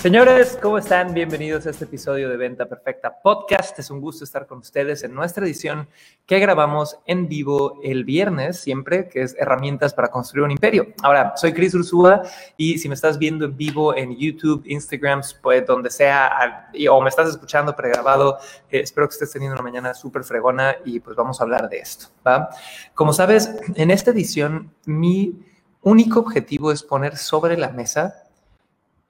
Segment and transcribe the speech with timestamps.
[0.00, 1.12] Señores, ¿cómo están?
[1.12, 3.78] Bienvenidos a este episodio de Venta Perfecta Podcast.
[3.78, 5.88] Es un gusto estar con ustedes en nuestra edición
[6.24, 10.86] que grabamos en vivo el viernes, siempre, que es Herramientas para Construir un Imperio.
[11.02, 12.22] Ahora, soy Chris Ursúa
[12.56, 17.10] y si me estás viendo en vivo en YouTube, Instagram, pues donde sea, o me
[17.10, 18.38] estás escuchando pregrabado,
[18.70, 21.76] eh, espero que estés teniendo una mañana súper fregona y pues vamos a hablar de
[21.76, 22.48] esto, ¿va?
[22.94, 25.44] Como sabes, en esta edición mi
[25.82, 28.29] único objetivo es poner sobre la mesa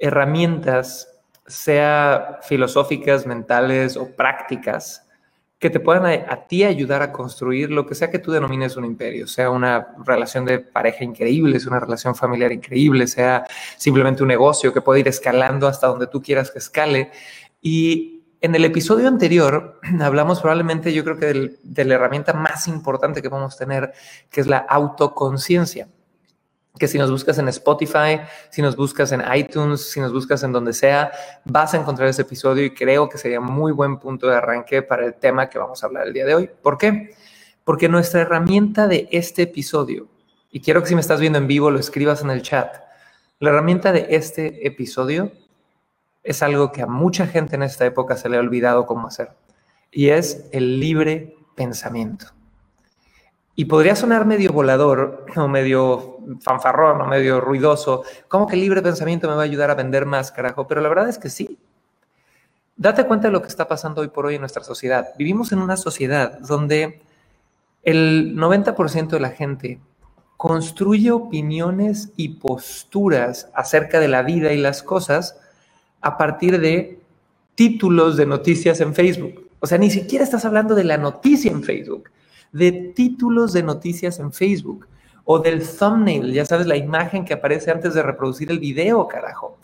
[0.00, 1.09] herramientas,
[1.46, 5.06] sea filosóficas, mentales o prácticas,
[5.59, 8.87] que te puedan a, ti ayudar a construir lo que sea que tú denomines un
[8.87, 13.45] imperio, sea una relación de pareja increíble, sea una relación familiar increíble, sea
[13.76, 17.10] simplemente un negocio que puede ir escalando hasta donde tú quieras que escale.
[17.60, 23.21] Y en el episodio anterior hablamos probablemente, yo creo que de la herramienta más importante
[23.21, 23.93] que podemos tener,
[24.30, 25.88] que es la autoconciencia
[26.79, 30.52] que si nos buscas en Spotify, si nos buscas en iTunes, si nos buscas en
[30.52, 31.10] donde sea,
[31.45, 35.04] vas a encontrar ese episodio y creo que sería muy buen punto de arranque para
[35.04, 36.51] el tema que vamos a hablar el día de hoy.
[36.62, 37.15] ¿Por qué?
[37.65, 40.09] Porque nuestra herramienta de este episodio,
[40.51, 42.74] y quiero que si me estás viendo en vivo lo escribas en el chat,
[43.40, 45.32] la herramienta de este episodio
[46.23, 49.30] es algo que a mucha gente en esta época se le ha olvidado cómo hacer,
[49.90, 52.27] y es el libre pensamiento.
[53.54, 58.04] Y podría sonar medio volador o medio fanfarrón o medio ruidoso.
[58.29, 60.66] ¿Cómo que libre pensamiento me va a ayudar a vender más, carajo?
[60.66, 61.59] Pero la verdad es que sí.
[62.76, 65.09] Date cuenta de lo que está pasando hoy por hoy en nuestra sociedad.
[65.19, 67.03] Vivimos en una sociedad donde
[67.82, 69.81] el 90% de la gente
[70.37, 75.38] construye opiniones y posturas acerca de la vida y las cosas
[76.00, 76.99] a partir de
[77.55, 79.50] títulos de noticias en Facebook.
[79.61, 82.11] O sea, ni siquiera estás hablando de la noticia en Facebook
[82.53, 84.87] de títulos de noticias en Facebook
[85.25, 89.59] o del thumbnail, ya sabes, la imagen que aparece antes de reproducir el video, carajo.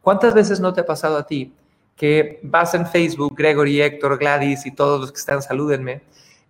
[0.00, 1.52] ¿Cuántas veces no te ha pasado a ti
[1.96, 6.02] que vas en Facebook, Gregory, Héctor, Gladys y todos los que están, salúdenme,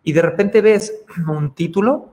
[0.03, 0.95] y de repente ves
[1.29, 2.11] un título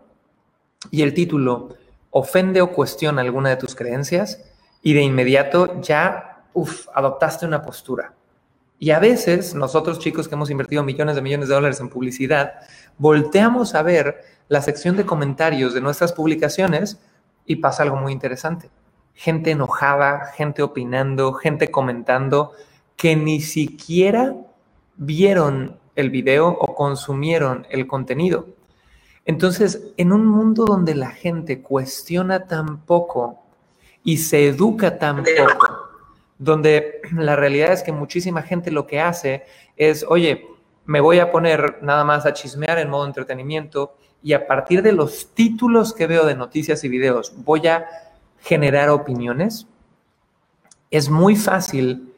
[0.91, 1.75] y el título
[2.11, 4.43] ofende o cuestiona alguna de tus creencias
[4.81, 8.13] y de inmediato ya, uff, adoptaste una postura.
[8.79, 12.53] Y a veces nosotros chicos que hemos invertido millones de millones de dólares en publicidad,
[12.99, 16.99] volteamos a ver la sección de comentarios de nuestras publicaciones
[17.45, 18.69] y pasa algo muy interesante.
[19.15, 22.51] Gente enojada, gente opinando, gente comentando
[22.95, 24.35] que ni siquiera
[24.97, 28.47] vieron el video o consumieron el contenido.
[29.25, 33.43] Entonces, en un mundo donde la gente cuestiona tan poco
[34.03, 35.89] y se educa tan poco,
[36.37, 39.45] donde la realidad es que muchísima gente lo que hace
[39.75, 40.45] es, oye,
[40.89, 44.91] me voy a poner nada más a chismear en modo entretenimiento y a partir de
[44.91, 47.85] los títulos que veo de noticias y videos voy a
[48.39, 49.67] generar opiniones,
[50.89, 52.11] es muy fácil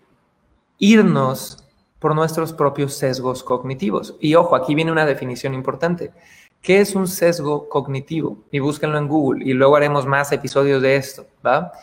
[0.78, 1.66] irnos
[2.00, 4.16] por nuestros propios sesgos cognitivos.
[4.22, 6.14] Y ojo, aquí viene una definición importante.
[6.62, 8.38] ¿Qué es un sesgo cognitivo?
[8.52, 11.74] Y búsquenlo en Google y luego haremos más episodios de esto, ¿va?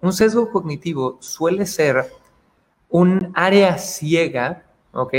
[0.00, 2.04] Un sesgo cognitivo suele ser
[2.88, 5.14] un área ciega, ¿ok?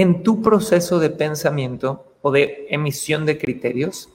[0.00, 4.08] En tu proceso de pensamiento o de emisión de criterios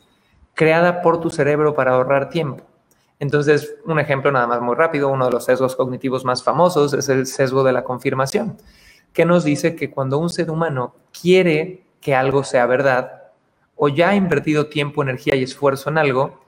[0.54, 2.64] creada por tu cerebro para ahorrar tiempo.
[3.20, 7.10] Entonces, un ejemplo nada más muy rápido, uno de los sesgos cognitivos más famosos es
[7.10, 8.56] el sesgo de la confirmación,
[9.12, 13.24] que nos dice que cuando un ser humano quiere que algo sea verdad
[13.76, 16.46] o ya ha invertido tiempo, energía y esfuerzo en algo,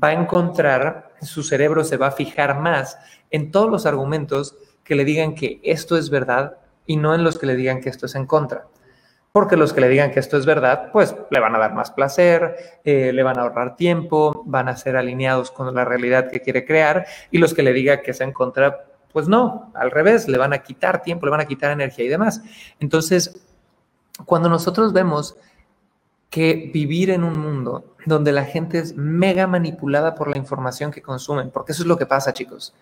[0.00, 2.96] va a encontrar, su cerebro se va a fijar más
[3.32, 4.54] en todos los argumentos
[4.84, 7.88] que le digan que esto es verdad y no en los que le digan que
[7.88, 8.68] esto es en contra.
[9.36, 11.90] Porque los que le digan que esto es verdad, pues le van a dar más
[11.90, 16.40] placer, eh, le van a ahorrar tiempo, van a ser alineados con la realidad que
[16.40, 20.26] quiere crear y los que le digan que es en contra, pues no, al revés,
[20.26, 22.40] le van a quitar tiempo, le van a quitar energía y demás.
[22.80, 23.38] Entonces,
[24.24, 25.36] cuando nosotros vemos
[26.30, 31.02] que vivir en un mundo donde la gente es mega manipulada por la información que
[31.02, 32.72] consumen, porque eso es lo que pasa, chicos.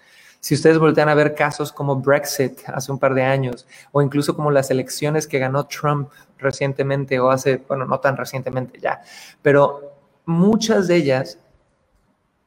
[0.44, 4.36] Si ustedes voltean a ver casos como Brexit hace un par de años, o incluso
[4.36, 9.00] como las elecciones que ganó Trump recientemente, o hace, bueno, no tan recientemente ya,
[9.40, 9.94] pero
[10.26, 11.38] muchas de ellas,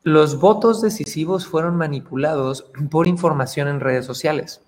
[0.03, 4.61] los votos decisivos fueron manipulados por información en redes sociales.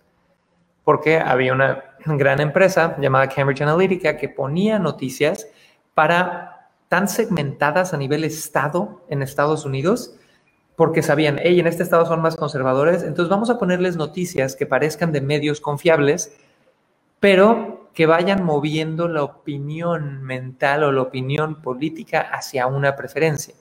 [0.83, 5.45] Porque había una gran empresa llamada Cambridge Analytica que ponía noticias
[5.93, 10.15] para tan segmentadas a nivel estado en Estados Unidos
[10.79, 14.65] porque sabían, hey, en este estado son más conservadores, entonces vamos a ponerles noticias que
[14.65, 16.39] parezcan de medios confiables,
[17.19, 23.55] pero que vayan moviendo la opinión mental o la opinión política hacia una preferencia.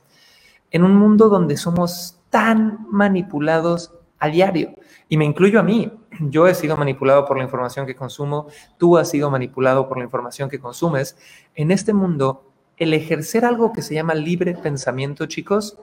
[0.71, 4.77] En un mundo donde somos tan manipulados a diario,
[5.09, 8.47] y me incluyo a mí, yo he sido manipulado por la información que consumo,
[8.79, 11.17] tú has sido manipulado por la información que consumes,
[11.57, 15.81] en este mundo, el ejercer algo que se llama libre pensamiento, chicos,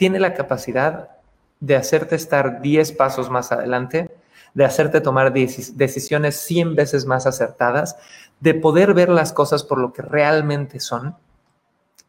[0.00, 1.10] tiene la capacidad
[1.60, 4.10] de hacerte estar 10 pasos más adelante,
[4.54, 7.98] de hacerte tomar decisiones 100 veces más acertadas,
[8.40, 11.16] de poder ver las cosas por lo que realmente son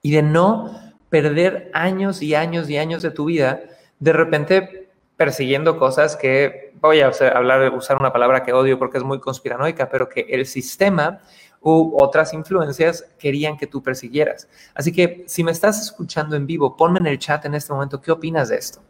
[0.02, 3.60] y de no perder años y años y años de tu vida
[4.00, 9.20] de repente persiguiendo cosas que, voy a usar una palabra que odio porque es muy
[9.20, 11.20] conspiranoica, pero que el sistema
[11.62, 14.48] u otras influencias querían que tú persiguieras.
[14.74, 18.02] Así que si me estás escuchando en vivo, ponme en el chat en este momento
[18.02, 18.82] qué opinas de esto.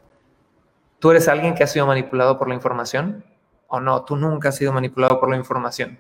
[1.00, 3.26] ¿Tú eres alguien que ha sido manipulado por la información?
[3.68, 4.04] ¿O no?
[4.06, 6.00] Tú nunca has sido manipulado por la información.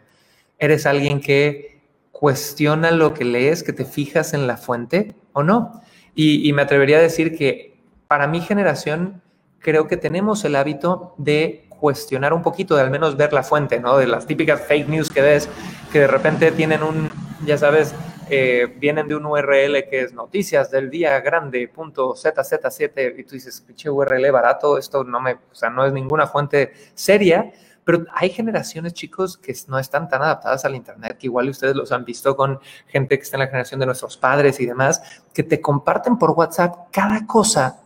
[0.59, 1.81] ¿Eres alguien que
[2.11, 5.81] cuestiona lo que lees, que te fijas en la fuente o no?
[6.15, 9.21] Y, y me atrevería a decir que para mi generación
[9.59, 13.79] creo que tenemos el hábito de cuestionar un poquito, de al menos ver la fuente,
[13.79, 13.97] ¿no?
[13.97, 15.49] De las típicas fake news que ves,
[15.91, 17.09] que de repente tienen un,
[17.43, 17.95] ya sabes,
[18.29, 23.33] eh, vienen de un URL que es noticias del día grande, punto ZZ7, y tú
[23.33, 27.51] dices, pinche URL barato, esto no me, o sea, no es ninguna fuente seria,
[27.83, 31.91] pero hay generaciones, chicos, que no están tan adaptadas al Internet, que igual ustedes los
[31.91, 35.01] han visto con gente que está en la generación de nuestros padres y demás,
[35.33, 37.81] que te comparten por WhatsApp cada cosa,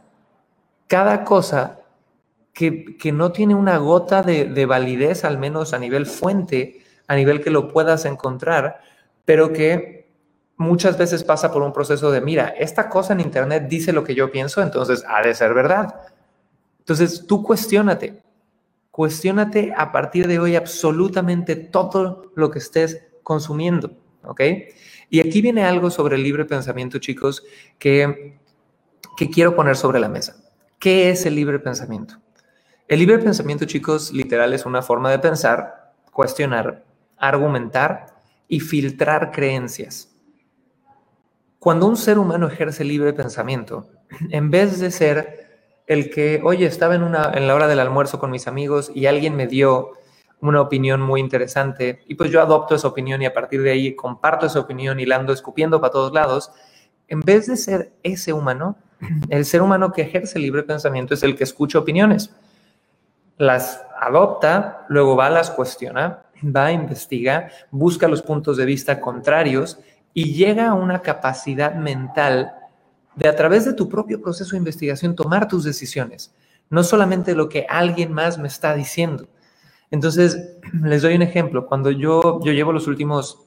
[0.86, 1.80] cada cosa
[2.56, 7.50] que, no tiene una gota de, validez, al menos a nivel fuente, a nivel que
[7.50, 8.80] lo puedas encontrar,
[9.25, 10.07] pero que
[10.56, 14.16] muchas veces pasa por un proceso de, mira, esta cosa en Internet dice lo que
[14.16, 15.96] yo pienso, entonces ha de ser verdad.
[16.80, 18.24] Entonces tú cuestionate,
[18.90, 23.92] cuestionate a partir de hoy absolutamente todo lo que estés consumiendo,
[24.24, 24.42] ¿ok?
[25.10, 27.44] Y aquí viene algo sobre el libre pensamiento, chicos,
[27.78, 28.40] que,
[29.18, 30.38] que quiero poner sobre la mesa.
[30.80, 32.25] ¿Qué es el libre pensamiento?
[32.88, 36.84] El libre pensamiento, chicos, literal es una forma de pensar, cuestionar,
[37.18, 38.14] argumentar
[38.48, 40.16] y filtrar creencias.
[41.58, 43.90] Cuando un ser humano ejerce libre pensamiento,
[44.30, 48.48] en vez de ser el que, oye, estaba en, la hora del almuerzo con mis
[48.48, 49.94] amigos y alguien me dio
[50.40, 53.96] una opinión muy interesante y pues yo adopto esa opinión y a partir de ahí
[53.96, 56.52] comparto esa opinión y la ando escupiendo para todos lados,
[57.08, 58.78] en vez de ser ese humano,
[59.30, 62.30] el ser humano que ejerce libre pensamiento es el que escucha opiniones
[63.38, 69.80] las adopta, luego va, las cuestiona, va, investiga, busca los puntos de vista contrarios
[70.14, 72.54] y llega a una capacidad mental
[73.16, 76.34] de a través de tu propio proceso de investigación tomar tus decisiones,
[76.70, 79.28] no solamente lo que alguien más me está diciendo.
[79.92, 81.66] Entonces, les doy un ejemplo.
[81.66, 83.46] Cuando yo, yo llevo los últimos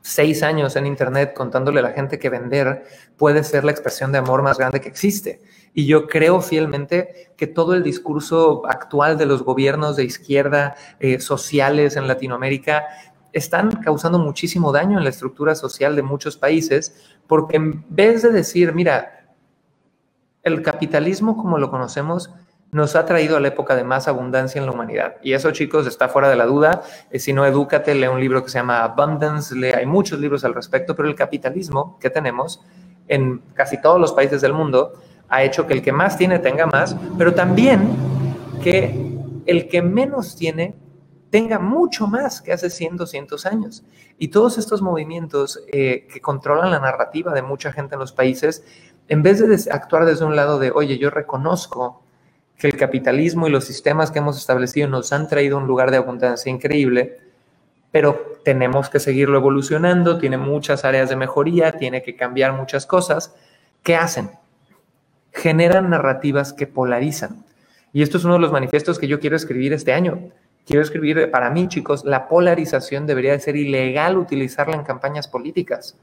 [0.00, 2.84] seis años en Internet contándole a la gente que vender
[3.16, 5.40] puede ser la expresión de amor más grande que existe.
[5.74, 11.18] Y yo creo fielmente que todo el discurso actual de los gobiernos de izquierda eh,
[11.18, 12.84] sociales en Latinoamérica
[13.32, 16.94] están causando muchísimo daño en la estructura social de muchos países,
[17.26, 19.34] porque en vez de decir, mira,
[20.44, 22.30] el capitalismo como lo conocemos
[22.70, 25.16] nos ha traído a la época de más abundancia en la humanidad.
[25.22, 26.82] Y eso, chicos, está fuera de la duda.
[27.10, 30.44] Eh, si no, edúcate, lee un libro que se llama Abundance, lee, hay muchos libros
[30.44, 32.64] al respecto, pero el capitalismo que tenemos
[33.06, 34.92] en casi todos los países del mundo
[35.28, 37.88] ha hecho que el que más tiene tenga más, pero también
[38.62, 39.14] que
[39.46, 40.74] el que menos tiene
[41.30, 43.84] tenga mucho más que hace 100, 200 años.
[44.18, 48.64] Y todos estos movimientos eh, que controlan la narrativa de mucha gente en los países,
[49.08, 52.04] en vez de actuar desde un lado de, oye, yo reconozco
[52.56, 55.96] que el capitalismo y los sistemas que hemos establecido nos han traído un lugar de
[55.96, 57.18] abundancia increíble,
[57.90, 63.34] pero tenemos que seguirlo evolucionando, tiene muchas áreas de mejoría, tiene que cambiar muchas cosas.
[63.82, 64.30] ¿Qué hacen?
[65.34, 67.44] Generan narrativas que polarizan.
[67.92, 70.30] Y esto es uno de los manifiestos que yo quiero escribir este año.
[70.66, 75.96] Quiero escribir, para mí, chicos, la polarización debería de ser ilegal utilizarla en campañas políticas,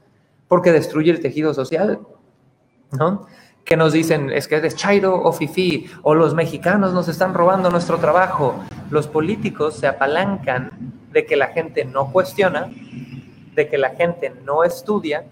[0.46, 1.98] porque destruye el tejido social,
[2.92, 3.26] ¿no?
[3.64, 7.70] que nos dicen es que eres chairo o fifi, o los mexicanos nos están robando
[7.70, 8.56] nuestro trabajo.
[8.90, 10.70] Los políticos se apalancan
[11.12, 12.70] de que la gente no cuestiona,
[13.54, 15.24] de que la gente no estudia,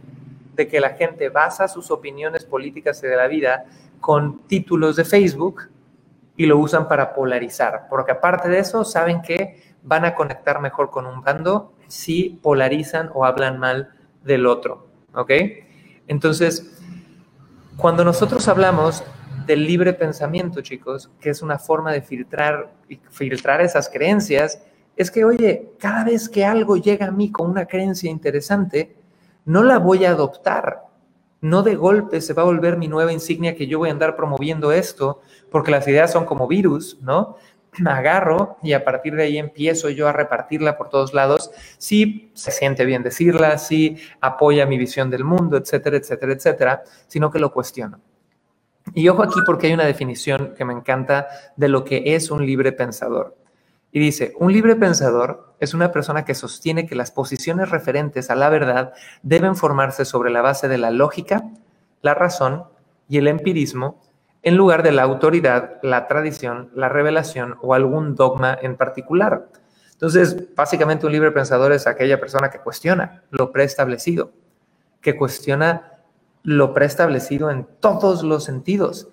[0.55, 3.65] de que la gente basa sus opiniones políticas de la vida
[4.01, 5.69] con títulos de Facebook
[6.37, 10.91] y lo usan para polarizar, porque aparte de eso saben que van a conectar mejor
[10.91, 13.91] con un bando si polarizan o hablan mal
[14.25, 15.31] del otro, ¿ok?
[16.07, 16.79] Entonces,
[17.77, 19.03] cuando nosotros hablamos
[19.47, 22.73] del libre pensamiento, chicos, que es una forma de filtrar,
[23.11, 24.63] filtrar esas creencias,
[24.97, 28.97] es que, oye, cada vez que algo llega a mí con una creencia interesante,
[29.45, 30.90] no la voy a adoptar.
[31.41, 34.15] No de golpe se va a volver mi nueva insignia que yo voy a andar
[34.15, 37.37] promoviendo esto, porque las ideas son como virus, ¿no?
[37.79, 41.51] Me agarro y a partir de ahí empiezo yo a repartirla por todos lados.
[41.79, 47.31] Si se siente bien decirla, si apoya mi visión del mundo, etcétera, etcétera, etcétera, sino
[47.31, 48.01] que lo cuestiono.
[48.95, 52.45] Y ojo aquí porque hay una definición que me encanta de lo que es un
[52.45, 53.37] libre pensador.
[53.93, 58.37] Y dice, un libre pensador es una persona que sostiene que las posiciones referentes a
[58.37, 58.93] la verdad
[59.23, 61.43] deben formarse sobre la base de la lógica,
[62.03, 62.65] la razón
[63.09, 64.01] y el empirismo,
[64.43, 69.49] en lugar de la autoridad, la tradición, la revelación o algún dogma en particular.
[69.93, 74.33] Entonces, básicamente un libre pensador es aquella persona que cuestiona lo preestablecido,
[75.03, 75.99] que cuestiona
[76.43, 79.09] lo preestablecido en todos los sentidos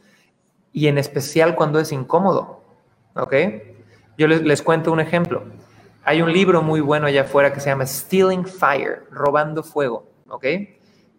[0.71, 2.63] y en especial cuando es incómodo.
[3.15, 3.33] ¿Ok?
[4.17, 5.43] Yo les, cuento un ejemplo.
[6.03, 10.45] Hay un libro muy bueno allá afuera que se llama Stealing Fire, Robando Fuego, ¿ok?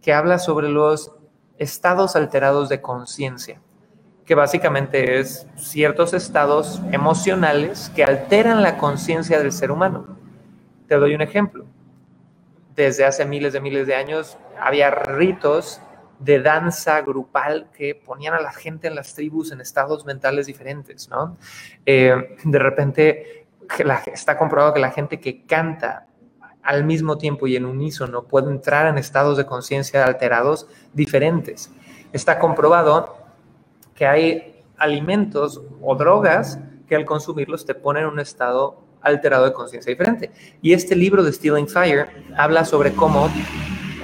[0.03, 1.13] Que habla sobre los
[1.59, 3.61] estados alterados de conciencia,
[4.25, 10.19] que básicamente es ciertos estados emocionales que alteran la conciencia del ser humano.
[10.89, 11.67] Te doy un ejemplo.
[12.75, 15.81] Desde hace miles de miles de años había ritos
[16.19, 21.09] de danza grupal que ponían a la gente en las tribus en estados mentales diferentes,
[21.09, 21.37] ¿no?
[21.87, 23.47] Eh, de repente
[24.13, 26.07] está comprobado que la gente que canta
[26.63, 31.71] al mismo tiempo y en unísono puede entrar en estados de conciencia alterados diferentes.
[32.13, 33.17] Está comprobado
[33.95, 36.59] que hay alimentos o drogas
[36.89, 40.31] que al consumirlos te ponen en un estado alterado de conciencia diferente.
[40.63, 43.31] Y este libro de Stealing Fire habla sobre cómo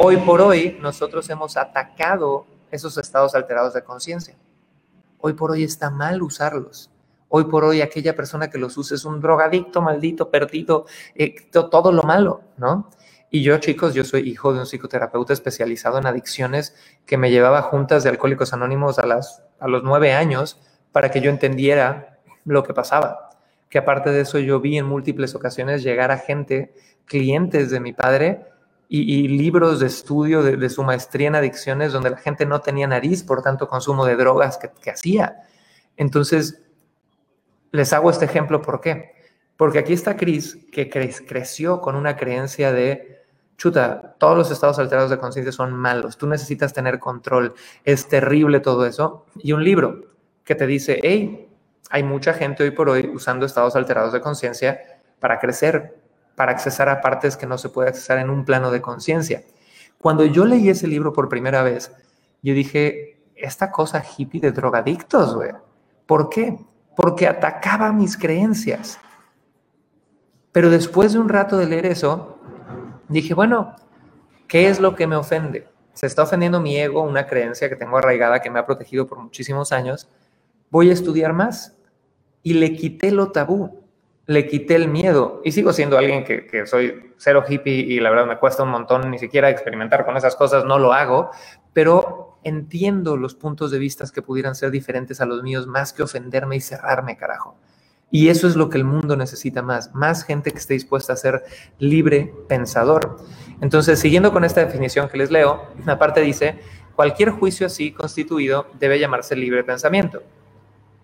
[0.06, 4.36] Hoy por hoy nosotros hemos atacado esos estados alterados de conciencia.
[5.18, 6.90] Hoy por hoy está mal usarlos.
[7.30, 10.84] Hoy por hoy aquella persona que los usa es un drogadicto, maldito, perdido,
[11.14, 12.90] eh, todo lo malo, ¿no?
[13.30, 17.62] Y yo, chicos, yo soy hijo de un psicoterapeuta especializado en adicciones que me llevaba
[17.62, 20.60] juntas de alcohólicos anónimos a, las, a los nueve años
[20.92, 23.30] para que yo entendiera lo que pasaba.
[23.70, 26.74] Que aparte de eso yo vi en múltiples ocasiones llegar a gente,
[27.06, 28.53] clientes de mi padre,
[28.88, 33.22] y, libros de estudio de, su maestría en adicciones donde la gente no tenía nariz
[33.22, 35.42] por tanto consumo de drogas que, hacía.
[35.96, 36.62] Entonces,
[37.72, 39.12] les hago este ejemplo, ¿por qué?
[39.56, 43.22] Porque aquí está Chris, que creció con una creencia de,
[43.56, 48.60] chuta, todos los estados alterados de conciencia son malos, tú necesitas tener control, es terrible
[48.60, 49.26] todo eso.
[49.36, 50.02] Y un libro
[50.44, 51.48] que te dice, hey,
[51.90, 54.80] hay mucha gente hoy por hoy usando estados alterados de conciencia
[55.20, 56.03] para crecer,
[56.36, 59.44] para accesar a partes que no se puede accesar en un plano de conciencia.
[59.98, 61.92] Cuando yo leí ese libro por primera vez,
[62.42, 65.52] yo dije, esta cosa hippie de drogadictos, güey.
[66.06, 66.58] ¿Por qué?
[66.96, 68.98] Porque atacaba mis creencias.
[70.52, 72.38] Pero después de un rato de leer eso,
[73.08, 73.74] dije, bueno,
[74.46, 75.68] ¿qué es lo que me ofende?
[75.94, 79.18] Se está ofendiendo mi ego, una creencia que tengo arraigada que me ha protegido por
[79.18, 80.08] muchísimos años.
[80.70, 81.76] Voy a estudiar más.
[82.42, 83.83] Y le quité lo tabú
[84.26, 88.26] le quité el miedo y sigo siendo alguien que, soy cero hippie y la verdad
[88.26, 91.30] me cuesta un montón ni siquiera experimentar con esas cosas, no lo hago,
[91.72, 96.02] pero entiendo los puntos de vista que pudieran ser diferentes a los míos más que
[96.02, 97.56] ofenderme y cerrarme, carajo.
[98.10, 101.16] Y eso es lo que el mundo necesita más, más gente que esté dispuesta a
[101.16, 101.42] ser
[101.78, 103.16] libre pensador.
[103.60, 106.60] Entonces, siguiendo con esta definición que les leo, aparte dice,
[106.94, 110.22] cualquier juicio así constituido debe llamarse libre pensamiento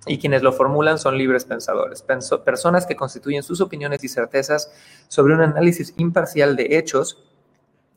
[0.07, 2.05] y quienes lo formulan son libres pensadores,
[2.45, 4.73] personas que constituyen sus opiniones y certezas
[5.09, 7.23] sobre un análisis imparcial de hechos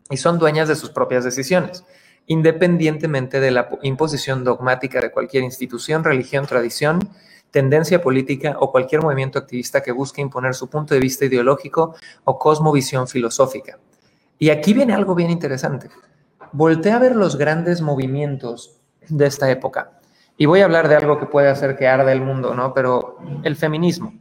[0.10, 1.86] y son dueñas de sus propias decisiones,
[2.28, 7.00] independientemente de la imposición dogmática de cualquier institución, religión, tradición,
[7.52, 11.96] tendencia política o cualquier movimiento activista que busque imponer su punto de vista ideológico
[12.26, 13.80] o cosmovisión filosófica.
[14.40, 15.90] Y aquí viene algo bien interesante.
[16.52, 20.00] Voltea a ver los grandes movimientos de esta época
[20.38, 22.74] y voy a hablar de algo que puede hacer que arde el mundo, ¿no?
[22.74, 24.14] Pero el feminismo.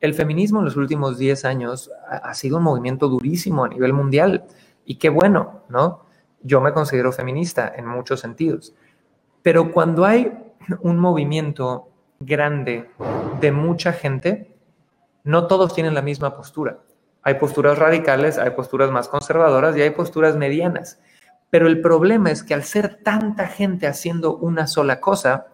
[0.00, 4.44] El feminismo en los últimos 10 años ha sido un movimiento durísimo a nivel mundial.
[4.84, 6.06] Y qué bueno, ¿no?
[6.42, 8.74] Yo me considero feminista en muchos sentidos.
[9.42, 10.32] Pero cuando hay
[10.80, 12.90] un movimiento grande
[13.40, 14.56] de mucha gente,
[15.24, 16.78] no todos tienen la misma postura.
[17.22, 21.00] Hay posturas radicales, hay posturas más conservadoras y hay posturas medianas.
[21.52, 25.48] Pero el problema es que al ser tanta gente haciendo una sola cosa,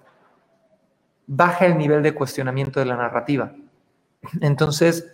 [1.26, 3.50] baja el nivel de cuestionamiento de la narrativa.
[4.40, 5.12] Entonces,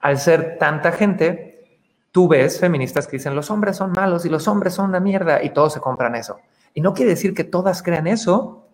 [0.00, 1.80] al ser tanta gente,
[2.12, 5.42] tú ves feministas que dicen los hombres son malos y los hombres son una mierda
[5.42, 6.40] y todos se compran eso.
[6.74, 8.68] Y no quiere decir que todas crean eso,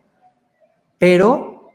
[0.99, 1.71] pero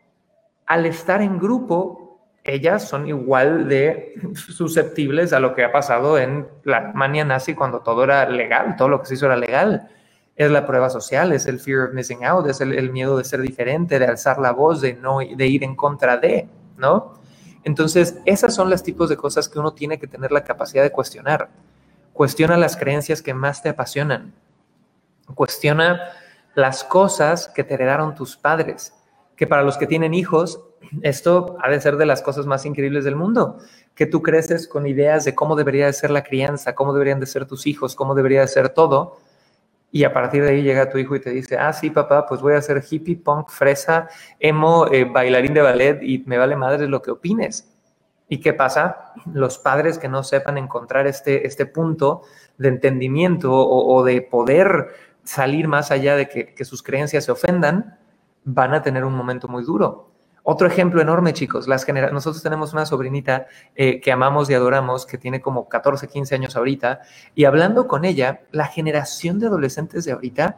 [0.66, 1.99] al estar en grupo,
[2.44, 7.82] ellas son igual de susceptibles a lo que ha pasado en la Alemania nazi cuando
[7.82, 9.90] todo era legal, todo lo que se hizo era legal.
[10.36, 13.42] Es la prueba social, es el fear of missing out, es el, miedo de ser
[13.42, 17.20] diferente, de alzar la voz, de, no, de ir en contra de, ¿no?
[17.66, 20.92] Entonces, esas son los tipos de cosas que uno tiene que tener la capacidad de
[20.92, 21.50] cuestionar.
[22.14, 24.34] Cuestiona las creencias que más te apasionan.
[25.36, 26.00] Cuestiona
[26.56, 28.94] las cosas que te heredaron tus padres
[29.40, 30.62] que para los que tienen hijos,
[31.02, 33.60] esto ha de ser de las cosas más increíbles del mundo,
[33.96, 37.26] que tú creces con ideas de cómo debería de ser la crianza, cómo deberían de
[37.26, 39.18] ser tus hijos, cómo debería de ser todo,
[39.94, 42.42] y a partir de ahí llega tu hijo y te dice, ah, sí, papá, pues
[42.42, 44.10] voy a ser hippie, punk, fresa,
[44.42, 47.74] emo, eh, bailarín de ballet y me vale madre lo que opines.
[48.28, 49.14] ¿Y qué pasa?
[49.34, 52.24] Los padres que no sepan encontrar este, este punto
[52.58, 54.90] de entendimiento o, de poder
[55.24, 57.98] salir más allá de que, que sus creencias se ofendan,
[58.44, 60.10] van a tener un momento muy duro.
[60.44, 65.18] Otro ejemplo enorme, chicos, las nosotros tenemos una sobrinita eh, que amamos y adoramos, que
[65.18, 67.02] tiene como 14, 15 años ahorita,
[67.36, 70.58] y hablando con ella, la generación de adolescentes de ahorita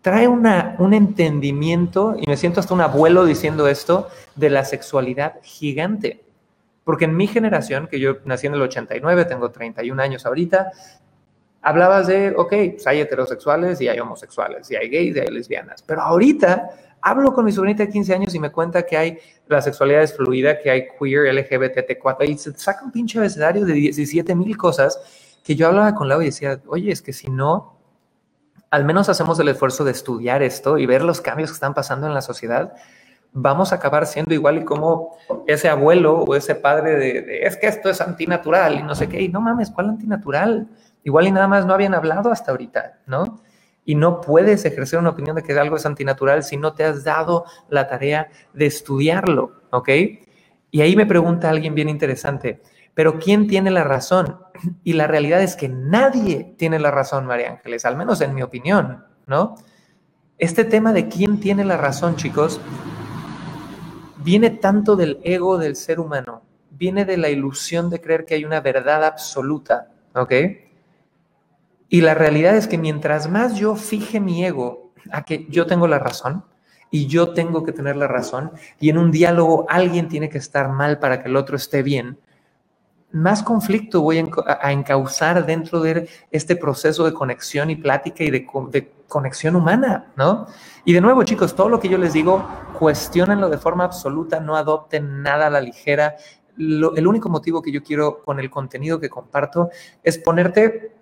[0.00, 5.34] trae una, un entendimiento, y me siento hasta un abuelo diciendo esto, de la sexualidad
[5.42, 6.24] gigante.
[6.84, 10.70] Porque en mi generación, que yo nací en el 89, tengo 31 años ahorita,
[11.62, 15.82] hablabas de, ok, pues hay heterosexuales y hay homosexuales, y hay gays y hay lesbianas,
[15.82, 19.62] pero ahorita hablo con mi sobrinita de 15 años y me cuenta que hay la
[19.62, 24.34] sexualidad es fluida, que hay queer, LGBT4, y se saca un pinche abecedario de 17
[24.34, 25.00] mil cosas
[25.42, 27.78] que yo hablaba con Lau y decía, oye, es que si no,
[28.70, 32.06] al menos hacemos el esfuerzo de estudiar esto y ver los cambios que están pasando
[32.06, 32.74] en la sociedad,
[33.32, 37.56] vamos a acabar siendo igual y como ese abuelo o ese padre de, de, es
[37.56, 40.68] que esto es antinatural y no sé qué, y no mames, ¿cuál antinatural?
[41.04, 43.40] Igual y nada más no habían hablado hasta ahorita, ¿no?
[43.88, 47.04] y no puedes ejercer una opinión de que algo es antinatural si no te has
[47.04, 49.88] dado la tarea de estudiarlo, ¿ok?
[50.70, 52.60] Y ahí me pregunta alguien bien interesante,
[52.92, 54.40] pero ¿quién tiene la razón?
[54.84, 58.42] Y la realidad es que nadie tiene la razón, María Ángeles, al menos en mi
[58.42, 59.54] opinión, ¿no?
[60.36, 62.60] Este tema de quién tiene la razón, chicos,
[64.18, 68.44] viene tanto del ego del ser humano, viene de la ilusión de creer que hay
[68.44, 70.32] una verdad absoluta, ¿ok?
[71.88, 75.88] Y la realidad es que mientras más yo fije mi ego a que yo tengo
[75.88, 76.44] la razón
[76.90, 80.68] y yo tengo que tener la razón y en un diálogo alguien tiene que estar
[80.68, 82.18] mal para que el otro esté bien,
[83.10, 88.46] más conflicto voy a encauzar dentro de este proceso de conexión y plática y de,
[89.08, 90.46] conexión humana, ¿no?
[90.84, 92.46] Y de nuevo, chicos, todo lo que yo les digo,
[92.78, 96.16] cuestionenlo de forma absoluta, no adopten nada a la ligera.
[96.58, 99.70] el único motivo que yo quiero con el contenido que comparto
[100.02, 100.97] es ponerte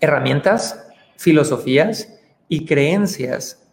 [0.00, 3.68] herramientas, filosofías y creencias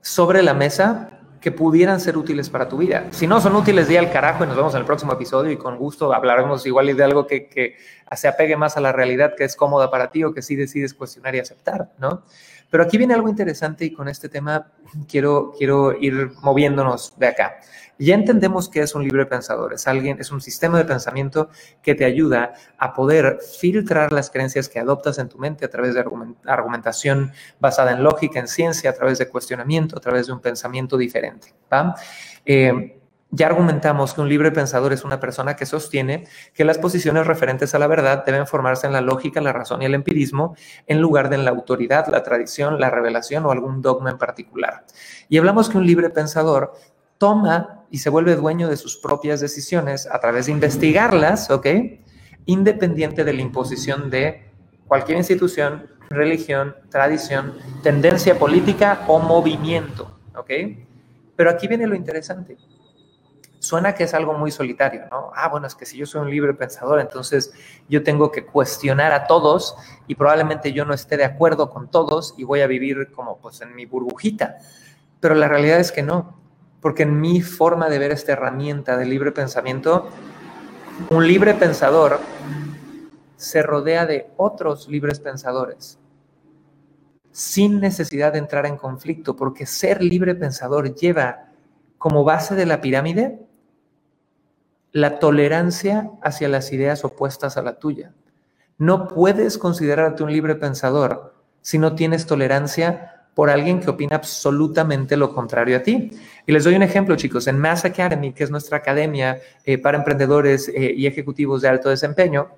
[0.00, 3.08] sobre la mesa que pudieran ser útiles para tu vida.
[3.10, 5.56] Si no son útiles, di al carajo y nos vemos en el próximo episodio y
[5.56, 7.76] con gusto hablaremos igual de algo que, que
[8.14, 10.94] se apegue más a la realidad que es cómoda para ti o que sí decides
[10.94, 12.22] cuestionar y aceptar, ¿no?
[12.70, 14.72] Pero aquí viene algo interesante y con este tema
[15.06, 17.56] quiero, quiero ir moviéndonos de acá.
[17.98, 21.50] Ya entendemos que es un libre pensador, es alguien, es un sistema de pensamiento
[21.82, 25.94] que te ayuda a poder filtrar las creencias que adoptas en tu mente a través
[25.94, 26.04] de
[26.46, 30.96] argumentación basada en lógica, en ciencia, a través de cuestionamiento, a través de un pensamiento
[30.96, 31.54] diferente.
[32.44, 32.98] Eh,
[33.34, 37.74] ya argumentamos que un libre pensador es una persona que sostiene que las posiciones referentes
[37.74, 40.54] a la verdad deben formarse en la lógica, la razón y el empirismo,
[40.86, 44.84] en lugar de en la autoridad, la tradición, la revelación o algún dogma en particular.
[45.30, 46.74] Y hablamos que un libre pensador
[47.22, 51.68] toma y se vuelve dueño de sus propias decisiones a través de investigarlas, ¿ok?
[52.46, 54.50] Independiente de la imposición de
[54.88, 57.54] cualquier institución, religión, tradición,
[57.84, 60.50] tendencia política o movimiento, ¿ok?
[61.36, 62.56] Pero aquí viene lo interesante.
[63.60, 65.30] Suena que es algo muy solitario, ¿no?
[65.36, 67.52] Ah, bueno, es que si yo soy un libre pensador, entonces
[67.88, 69.76] yo tengo que cuestionar a todos
[70.08, 73.60] y probablemente yo no esté de acuerdo con todos y voy a vivir como pues
[73.60, 74.56] en mi burbujita.
[75.20, 76.41] Pero la realidad es que no
[76.82, 80.08] porque en mi forma de ver esta herramienta de libre pensamiento,
[81.08, 82.20] un libre pensador
[83.36, 85.98] se rodea de otros libres pensadores
[87.30, 91.48] sin necesidad de entrar en conflicto, porque ser libre pensador lleva
[91.96, 93.40] como base de la pirámide
[94.92, 98.12] la tolerancia hacia las ideas opuestas a la tuya.
[98.76, 105.16] No puedes considerarte un libre pensador si no tienes tolerancia por alguien que opina absolutamente
[105.16, 106.10] lo contrario a ti.
[106.46, 107.46] Y les doy un ejemplo, chicos.
[107.46, 111.88] En Mass Academy, que es nuestra academia eh, para emprendedores eh, y ejecutivos de alto
[111.88, 112.48] desempeño,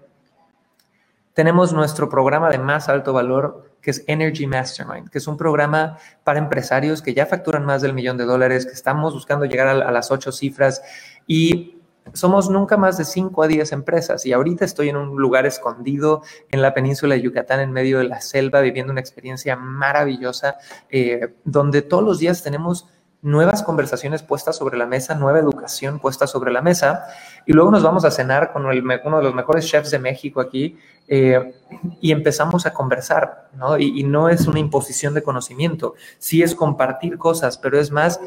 [1.34, 5.98] tenemos nuestro programa de más alto valor, que es Energy Mastermind, que es un programa
[6.22, 9.90] para empresarios que ya facturan más del millón de dólares, que estamos buscando llegar a,
[9.90, 10.80] las ocho cifras
[11.26, 11.73] y
[12.12, 16.22] somos nunca más de 5 a 10 empresas y ahorita estoy en un lugar escondido
[16.50, 20.56] en la península de Yucatán, en medio de la selva, viviendo una experiencia maravillosa,
[20.90, 22.86] eh, donde todos los días tenemos
[23.24, 27.06] nuevas conversaciones puestas sobre la mesa, nueva educación puesta sobre la mesa,
[27.46, 30.78] y luego nos vamos a cenar con uno de los mejores chefs de México aquí
[31.08, 31.54] eh,
[32.02, 33.78] y empezamos a conversar, ¿no?
[33.78, 38.20] Y, no es una imposición de conocimiento, sí es compartir cosas, pero es más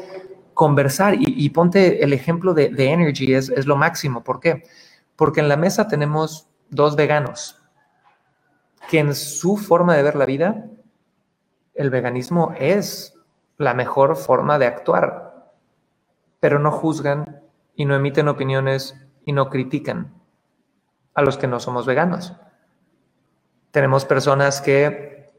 [0.58, 4.64] conversar y, ponte el ejemplo de, de Energy, es, es lo máximo, ¿por qué?
[5.14, 7.62] Porque en la mesa tenemos dos veganos
[8.90, 10.66] que en su forma de ver la vida,
[11.74, 13.14] el veganismo es
[13.56, 15.52] la mejor forma de actuar,
[16.40, 17.40] pero no juzgan
[17.76, 20.12] y no emiten opiniones y no critican
[21.14, 22.34] a los que no somos veganos.
[23.70, 25.30] Tenemos personas que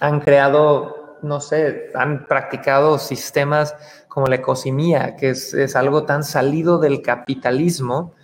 [0.00, 3.74] han creado, no sé, han practicado sistemas
[4.08, 8.14] como la ecosimía, que es, algo tan salido del capitalismo,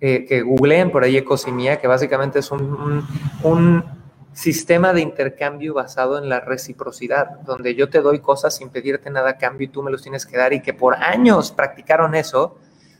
[0.00, 3.84] eh, que googleen por ahí ecosimía, que básicamente es un
[4.32, 9.30] sistema de intercambio basado en la reciprocidad, donde yo te doy cosas sin pedirte nada
[9.30, 12.56] a cambio y tú me los tienes que dar y que por años practicaron eso,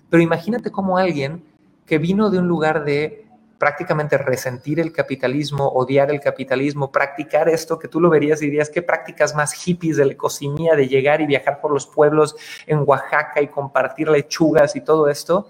[0.08, 1.44] pero imagínate cómo alguien
[1.86, 3.26] que vino de un lugar de
[3.60, 8.70] prácticamente resentir el capitalismo, odiar el capitalismo, practicar esto que tú lo verías y dirías,
[8.70, 12.34] ¿qué prácticas más hippies de la economía, de llegar y viajar por los pueblos
[12.66, 15.48] en Oaxaca y compartir lechugas y todo esto?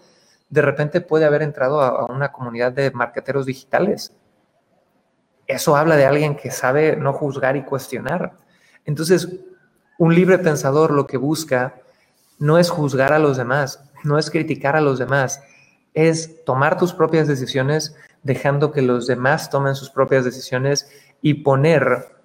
[0.50, 4.12] De repente puede haber entrado a, una comunidad de marqueteros digitales
[5.50, 8.34] eso habla de alguien que sabe no juzgar y cuestionar.
[8.84, 9.28] Entonces,
[9.98, 11.74] un libre pensador lo que busca
[12.38, 15.42] no es juzgar a los demás, no es criticar a los demás,
[15.94, 20.90] es tomar tus propias decisiones dejando que los demás tomen sus propias decisiones
[21.22, 22.16] y poner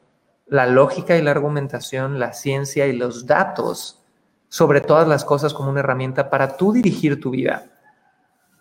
[0.48, 4.04] la lógica y la argumentación, la ciencia y los datos
[4.50, 7.72] sobre todas las cosas como una herramienta para tú dirigir tu vida.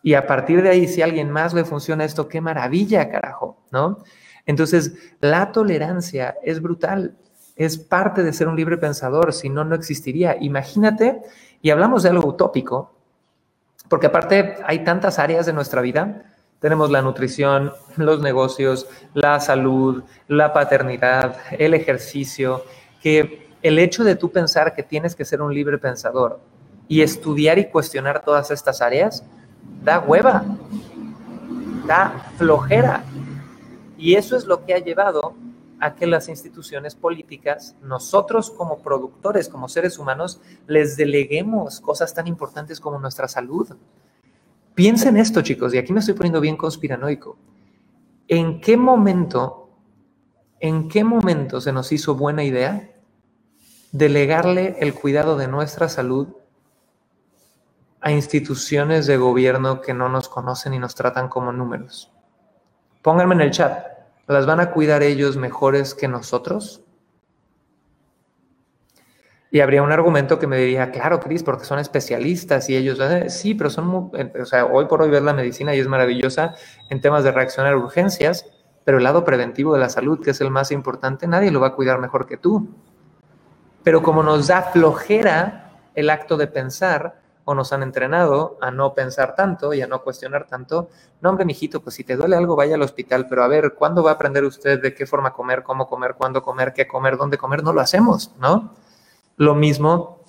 [0.02, 3.98] Y a partir de ahí, si alguien más le funciona esto, qué maravilla, carajo, ¿no?
[4.46, 7.16] Entonces, la tolerancia es brutal,
[7.56, 10.36] es parte de ser un libre pensador, si no, no existiría.
[10.40, 11.22] Imagínate,
[11.62, 12.93] y hablamos de algo utópico,
[13.88, 16.22] porque aparte hay tantas áreas de nuestra vida.
[16.60, 22.64] Tenemos la nutrición, los negocios, la salud, la paternidad, el ejercicio,
[23.02, 26.40] que el hecho de tú pensar que tienes que ser un libre pensador
[26.88, 29.24] y estudiar y cuestionar todas estas áreas,
[29.82, 30.44] da hueva,
[31.86, 33.04] da flojera.
[33.96, 35.34] Y eso es lo que ha llevado
[35.84, 42.26] a que las instituciones políticas, nosotros como productores, como seres humanos, les deleguemos cosas tan
[42.26, 43.68] importantes como nuestra salud.
[44.74, 47.36] Piensen esto, chicos, y aquí me estoy poniendo bien conspiranoico.
[48.28, 49.68] ¿En qué momento,
[50.58, 52.90] en qué momento se nos hizo buena idea
[53.92, 56.28] delegarle el cuidado de nuestra salud
[58.00, 62.10] a instituciones de gobierno que no nos conocen y nos tratan como números?
[63.02, 63.93] Pónganme en el chat,
[64.26, 66.82] ¿las van a cuidar ellos mejores que nosotros?
[69.50, 73.30] Y habría un argumento que me diría, claro, Cris, porque son especialistas y ellos, eh,
[73.30, 75.86] sí, pero son, muy, eh, o sea, hoy por hoy ver la medicina y es
[75.86, 76.56] maravillosa
[76.90, 78.46] en temas de reaccionar a urgencias,
[78.84, 81.68] pero el lado preventivo de la salud, que es el más importante, nadie lo va
[81.68, 82.68] a cuidar mejor que tú.
[83.84, 88.94] Pero como nos da flojera el acto de pensar, o nos han entrenado a no
[88.94, 90.88] pensar tanto y a no cuestionar tanto.
[91.20, 94.02] No, hombre, mijito, pues si te duele algo, vaya al hospital, pero a ver, ¿cuándo
[94.02, 97.38] va a aprender usted de qué forma comer, cómo comer, cuándo comer, qué comer, dónde
[97.38, 97.62] comer?
[97.62, 98.74] No lo hacemos, ¿no?
[99.36, 100.24] Lo mismo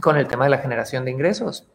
[0.00, 1.66] con el tema de la generación de ingresos.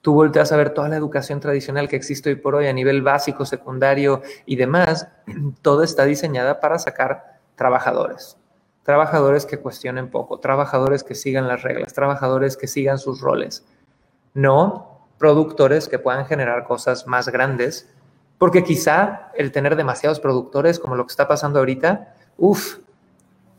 [0.00, 3.02] Tú volteas a ver toda la educación tradicional que existe hoy por hoy a nivel
[3.02, 5.08] básico, secundario y demás,
[5.62, 8.36] todo está diseñada para sacar trabajadores.
[8.84, 13.66] Trabajadores que cuestionen poco, trabajadores que sigan las reglas, trabajadores que sigan sus roles
[14.38, 17.88] no productores que puedan generar cosas más grandes,
[18.38, 22.76] porque quizá el tener demasiados productores, como lo que está pasando ahorita, uff,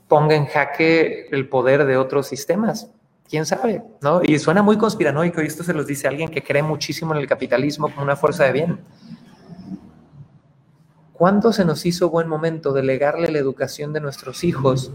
[0.07, 2.89] ponga en jaque el poder de otros sistemas.
[3.29, 3.83] ¿Quién sabe?
[4.01, 4.21] ¿No?
[4.23, 7.27] Y suena muy conspiranoico y esto se los dice alguien que cree muchísimo en el
[7.27, 8.79] capitalismo como una fuerza de bien.
[11.13, 14.91] ¿Cuándo se nos hizo buen momento delegarle la educación de nuestros hijos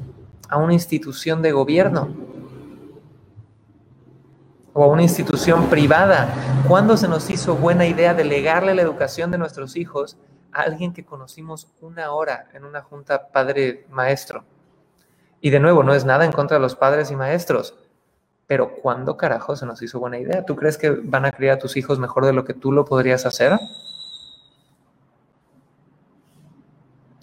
[0.49, 2.34] a una institución de gobierno?
[4.75, 6.29] O a una institución privada.
[6.69, 10.19] ¿Cuándo se nos hizo buena idea delegarle la educación de nuestros hijos
[10.53, 14.45] a alguien que conocimos una hora en una junta padre-maestro?
[15.41, 17.77] Y de nuevo, no es nada en contra de los padres y maestros,
[18.47, 20.45] pero ¿cuándo carajo se nos hizo buena idea?
[20.45, 22.85] ¿Tú crees que van a criar a tus hijos mejor de lo que tú lo
[22.85, 23.59] podrías hacer?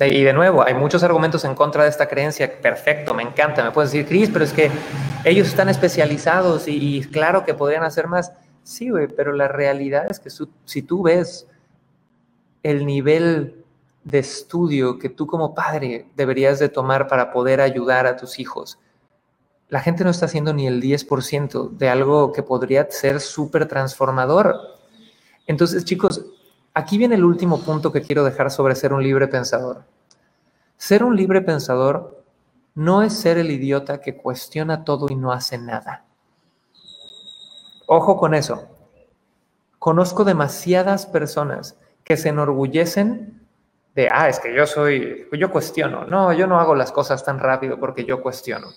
[0.08, 2.62] Y de nuevo, hay muchos argumentos en contra de esta creencia.
[2.62, 3.64] Perfecto, me encanta.
[3.64, 4.72] Me puedes decir, Cris, pero es que
[5.24, 8.32] ellos están especializados y, y claro que podrían hacer más.
[8.64, 10.30] Sí, güey, pero la realidad es que
[10.66, 11.48] si tú ves
[12.64, 13.64] el nivel
[14.04, 18.80] de estudio que tú como padre deberías de tomar para poder ayudar a tus hijos,
[19.70, 24.60] la gente no está haciendo ni el 10% de algo que podría ser súper transformador.
[25.48, 26.26] Entonces, chicos,
[26.74, 29.84] aquí viene el último punto que quiero dejar sobre ser un libre pensador.
[30.78, 32.24] Ser un libre pensador
[32.76, 36.06] no es ser el idiota que cuestiona todo y no hace nada.
[37.88, 38.68] Ojo con eso.
[39.78, 43.42] Conozco demasiadas personas que se enorgullecen
[43.96, 46.06] de, ah, es que yo soy, yo cuestiono.
[46.06, 48.68] No, yo no hago las cosas tan rápido porque yo cuestiono.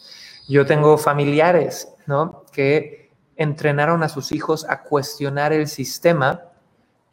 [0.49, 2.45] Yo tengo familiares, ¿no?
[2.53, 6.43] Que entrenaron a sus hijos a cuestionar el sistema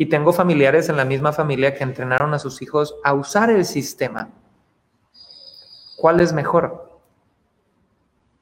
[0.01, 3.65] y tengo familiares en la misma familia que entrenaron a sus hijos a usar el
[3.65, 4.29] sistema.
[5.95, 6.99] ¿Cuál es mejor?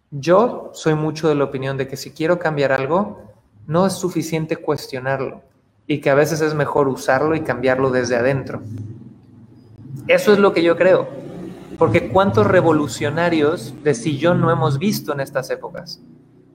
[0.10, 3.22] Yo soy mucho de la opinión de que si quiero cambiar algo,
[3.67, 5.41] no es suficiente cuestionarlo
[5.86, 8.62] y que a veces es mejor usarlo y cambiarlo desde adentro.
[10.08, 11.10] Eso es lo que yo creo.
[11.78, 16.00] Porque cuántos revolucionarios de sillón no hemos visto en estas épocas.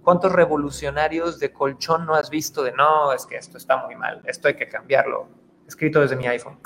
[0.04, 4.20] ¿Cuántos revolucionarios de colchón no has visto de no, es que esto está muy mal,
[4.26, 5.28] esto hay que cambiarlo?
[5.66, 6.58] Escrito desde mi iPhone.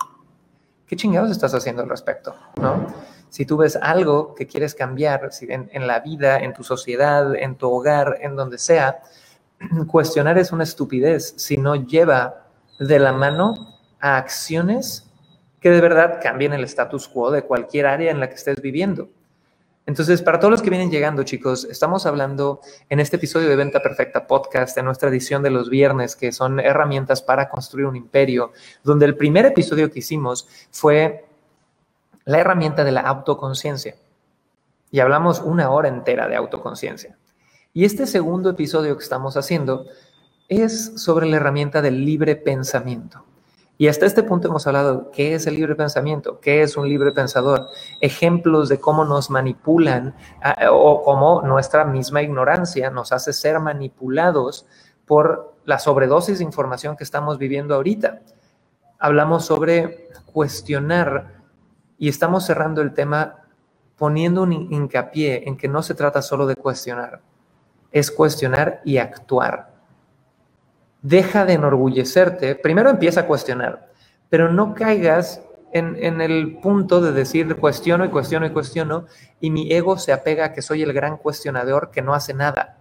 [0.85, 2.35] ¿Qué chingados estás haciendo al respecto?
[2.61, 2.89] ¿No?
[3.29, 7.55] Si tú ves algo que quieres cambiar en, en la vida, en tu sociedad, en
[7.55, 9.03] tu hogar, en donde sea,
[9.87, 12.49] cuestionar es una estupidez si no lleva
[12.81, 15.09] de la mano a acciones
[15.61, 19.11] que de verdad cambien el status quo de cualquier área en la que estés viviendo.
[19.89, 23.81] Entonces, para todos los que vienen llegando, chicos, estamos hablando en este episodio de Venta
[23.81, 28.53] Perfecta Podcast, en nuestra edición de los viernes, que son herramientas para construir un imperio,
[28.85, 31.25] donde el primer episodio que hicimos fue
[32.27, 33.95] la herramienta de la autoconciencia.
[34.91, 37.17] Y hablamos una hora entera de autoconciencia.
[37.73, 39.87] Y este segundo episodio que estamos haciendo
[40.51, 43.25] es sobre la herramienta del libre pensamiento.
[43.81, 47.13] Y hasta este punto hemos hablado qué es el libre pensamiento, qué es un libre
[47.13, 47.69] pensador,
[48.01, 54.67] ejemplos de cómo nos manipulan ah, o cómo nuestra misma ignorancia nos hace ser manipulados
[55.07, 58.21] por la sobredosis de información que estamos viviendo ahorita.
[58.99, 61.39] Hablamos sobre cuestionar
[61.99, 63.45] y estamos cerrando el tema
[63.97, 67.21] poniendo un hincapié en que no se trata solo de cuestionar,
[67.93, 69.78] es cuestionar y actuar.
[71.03, 73.89] Deja de enorgullecerte, primero empieza a cuestionar,
[74.29, 79.07] pero no caigas en, el punto de decir cuestiono y cuestiono y cuestiono
[79.41, 82.79] y mi ego se apega a que soy el gran cuestionador que no hace nada,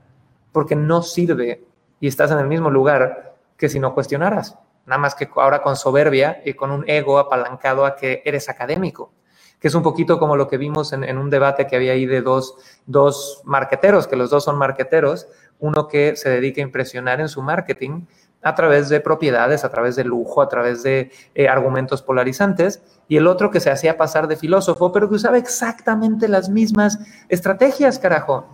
[0.52, 1.64] porque no sirve
[2.00, 5.76] y estás en el mismo lugar que si no cuestionaras, nada más que ahora con
[5.76, 9.12] soberbia y con un ego apalancado a que eres académico
[9.60, 12.22] que es un poquito como lo que vimos en, un debate que había ahí de
[12.22, 15.28] dos, dos marqueteros, que los dos son marqueteros,
[15.60, 18.02] uno que se dedica a impresionar en su marketing
[18.44, 23.18] a través de propiedades, a través de lujo, a través de eh, argumentos polarizantes, y
[23.18, 28.00] el otro que se hacía pasar de filósofo, pero que usaba exactamente las mismas estrategias,
[28.00, 28.48] carajo.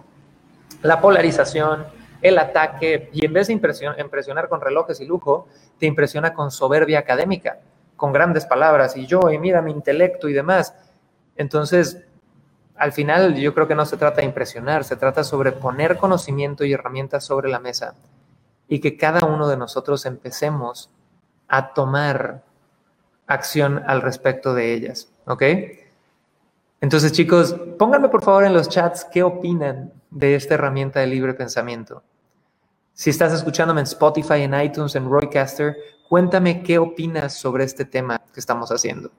[0.82, 1.86] La polarización,
[2.22, 5.48] el ataque, y en vez de impresionar con relojes y lujo,
[5.80, 7.60] te impresiona con soberbia académica,
[7.96, 10.74] con grandes palabras, y yo, y mira mi intelecto y demás.
[11.36, 12.04] Entonces,
[12.84, 16.66] al final yo creo que no se trata de impresionar, se trata sobre poner conocimiento
[16.66, 17.96] y herramientas sobre la mesa
[18.68, 20.90] y que cada uno de nosotros empecemos
[21.48, 22.44] a tomar
[23.26, 25.44] acción al respecto de ellas, ¿ok?
[26.82, 31.34] Entonces, chicos, pónganme por favor en los chats qué opinan de esta herramienta de libre
[31.34, 32.04] pensamiento.
[32.92, 35.78] Si estás escuchándome en Spotify, en iTunes, en Roycaster,
[36.10, 39.10] cuéntame qué opinas sobre este tema que estamos haciendo.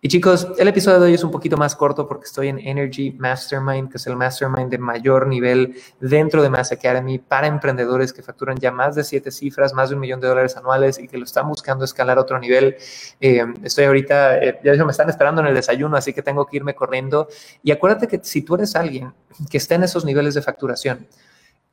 [0.00, 3.10] Y chicos, el episodio de hoy es un poquito más corto porque estoy en Energy
[3.10, 8.22] Mastermind, que es el mastermind de mayor nivel dentro de Mass Academy para emprendedores que
[8.22, 11.18] facturan ya más de siete cifras, más de un millón de dólares anuales y que
[11.18, 12.76] lo están buscando escalar a otro nivel.
[13.20, 16.58] Eh, estoy ahorita, eh, ya me están esperando en el desayuno, así que tengo que
[16.58, 17.26] irme corriendo.
[17.64, 19.12] Y acuérdate que si tú eres alguien
[19.50, 21.08] que está en esos niveles de facturación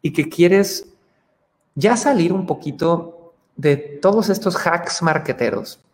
[0.01, 0.87] y que quieres
[1.75, 5.84] ya salir un poquito de todos estos hacks marqueteros,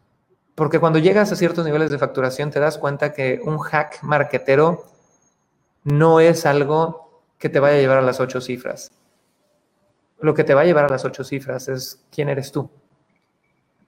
[0.61, 4.85] porque cuando llegas a ciertos niveles de facturación te das cuenta que un hack marketero
[5.83, 8.91] no es algo que te vaya a llevar a las ocho cifras.
[10.19, 12.69] Lo que te va a llevar a las ocho cifras es quién eres tú.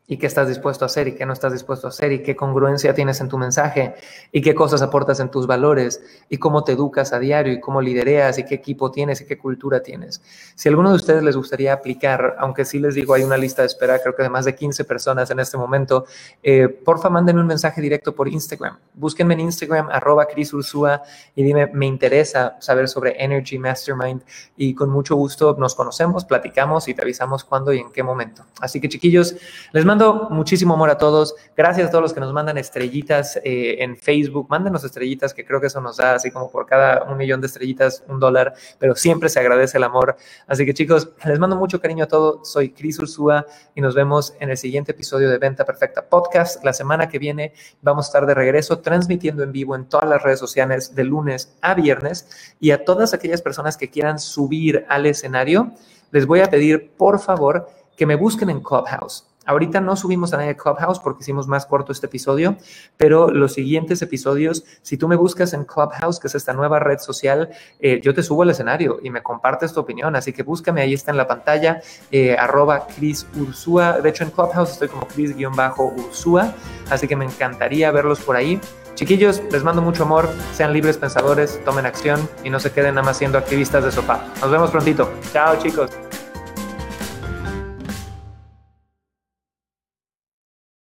[0.05, 2.35] Y qué estás dispuesto a hacer y qué no estás dispuesto a hacer y qué
[2.35, 3.95] congruencia tienes en tu mensaje
[4.33, 7.81] y qué cosas aportas en tus valores y cómo te educas a diario y cómo
[7.81, 10.21] lidereas y qué equipo tienes y qué cultura tienes.
[10.55, 13.61] Si a alguno de ustedes les gustaría aplicar, aunque sí les digo hay una lista
[13.61, 16.05] de espera, creo que de más de 15 personas en este momento,
[16.41, 18.77] eh, porfa mándenme un mensaje directo por Instagram.
[18.93, 21.01] Búsquenme en Instagram arroba Cris Ursúa
[21.33, 24.21] y dime, me interesa saber sobre Energy Mastermind
[24.57, 28.43] y con mucho gusto nos conocemos, platicamos y te avisamos cuándo y en qué momento.
[28.59, 29.35] Así que chiquillos,
[29.71, 31.35] les mando mando muchísimo amor a todos.
[31.55, 34.47] Gracias a todos los que nos mandan estrellitas eh, en Facebook.
[34.49, 37.45] Mándenos estrellitas, que creo que eso nos da así como por cada un millón de
[37.47, 40.15] estrellitas un dólar, pero siempre se agradece el amor.
[40.47, 42.49] Así que chicos, les mando mucho cariño a todos.
[42.49, 46.65] Soy Cris Ursúa y nos vemos en el siguiente episodio de Venta Perfecta Podcast.
[46.65, 47.53] La semana que viene
[47.83, 51.55] vamos a estar de regreso transmitiendo en vivo en todas las redes sociales de lunes
[51.61, 55.71] a viernes y a todas aquellas personas que quieran subir al escenario,
[56.09, 59.27] les voy a pedir por favor que me busquen en Clubhouse.
[59.45, 62.57] Ahorita no subimos a nadie de Clubhouse porque hicimos más corto este episodio,
[62.97, 66.99] pero los siguientes episodios, si tú me buscas en Clubhouse, que es esta nueva red
[66.99, 70.15] social, eh, yo te subo al escenario y me compartes tu opinión.
[70.15, 73.99] Así que búscame, ahí está en la pantalla, eh, arroba Chris Ursúa.
[73.99, 76.53] De hecho, en Clubhouse estoy como Chris-Ursúa,
[76.89, 78.59] así que me encantaría verlos por ahí.
[78.95, 83.05] Chiquillos, les mando mucho amor, sean libres pensadores, tomen acción y no se queden nada
[83.05, 84.23] más siendo activistas de sofá.
[84.39, 85.11] Nos vemos prontito.
[85.31, 85.89] Chao, chicos.